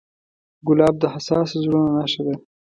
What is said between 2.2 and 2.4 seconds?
ده.